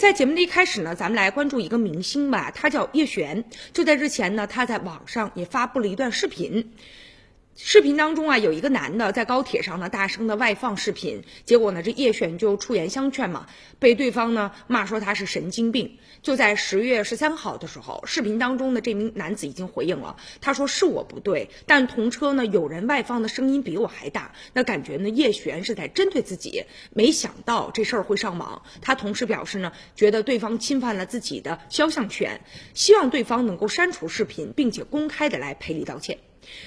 [0.00, 3.44] 在节目的一开始呢，咱们来关注一个明星吧，他叫叶璇。
[3.74, 6.72] 就在日前呢，他在网上也发布了一段视频。
[7.56, 13.46] 视频当中啊，有一个男的在高铁上呢大声的外放视频，结果呢这叶璇就出言相劝嘛，
[13.78, 15.98] 被对方呢骂说他是神经病。
[16.22, 26.64] 就在十月十三号的时候，视频当中的这名男子已经回应了，他说是我不对，但同车呢有人外放的声音比我还大，那感觉呢叶璇是在针对自己，
[26.94, 28.62] 没想到这事儿会上网。
[28.80, 32.40] 他同时表示呢，觉得对方侵犯了自己的肖像权，
[32.72, 36.18] 希望对方能够删除视频，并且公开的来赔礼道歉。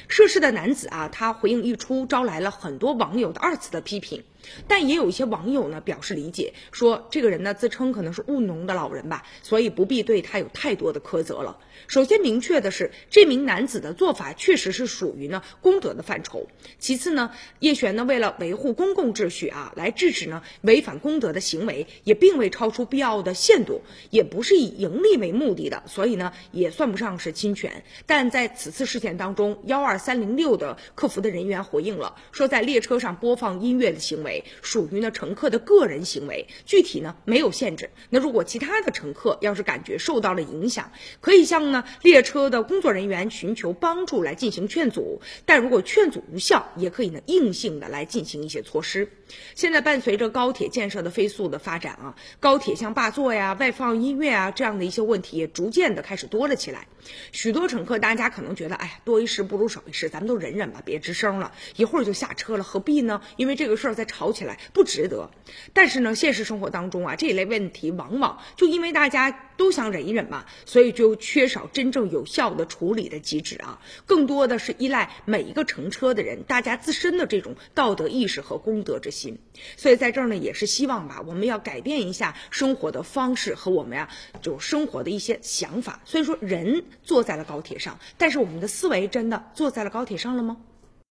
[0.08, 4.24] 涉事的男子啊，他回应一出，招来了很多网友的二次的批评。
[4.68, 11.58] 但也有一些网友呢表示理解，说这个人呢自称可能是务农的老人吧，所以不必对他有太多的苛责了。
[11.88, 16.46] 首先明确的是，这名男子的做法确实是属于呢公德的范畴。
[16.78, 27.86] 其次呢，叶璇呢为了维护公共秩序啊，来制止呢违反公德的行为，也并未超出必要的限度，也不是以盈利为目的的，所以呢也算不上是侵权。
[28.06, 34.44] 但在此次事件当中，幺二三零六的客服的人员回应了，说在列车上播放音乐的行为。
[34.62, 37.90] 属于呢乘客的个人行为，具体呢没有限制。
[38.10, 40.92] 那如果其他的乘客要是感觉受到了影响，
[41.22, 45.22] 可以向呢列车的工作人员寻求帮助来进行劝阻。
[45.46, 49.10] 但如果劝阻无效，也可以呢硬性的来进行一些措施。
[49.56, 56.88] 现在伴随着高铁建设的飞速的发展啊，高铁像霸座呀、外放音乐啊这样的一些问题也逐渐的开始多了起来。
[57.32, 63.22] 许多乘客大家可能觉得，哎呀，多一事不不如少一事，咱们都忍忍吧，别吱声了，一会儿就下车了，何必呢？
[63.38, 64.34] 因为这个事儿在吵。
[64.34, 65.30] 起来不值得，
[65.74, 79.38] 但是呢，现实生活当中啊，这一类问题往往就因为大家都想忍一忍嘛，所以就缺少真正有效的处理的机制啊，更多的是依赖每一个乘车的人大家自身的这种道德意识和公德之心。
[79.78, 84.10] 所以在这儿呢，也是希望吧，我们要改变一下生活的方式和我们呀，
[84.42, 86.02] 就生活的一些想法。
[86.06, 90.58] 所以说，人坐在了高铁上，但是我们的思维真的坐在了高铁上了吗？